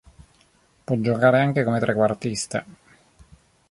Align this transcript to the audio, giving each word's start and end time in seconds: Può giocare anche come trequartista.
Può 0.85 0.95
giocare 0.99 1.39
anche 1.39 1.63
come 1.63 1.79
trequartista. 1.79 2.65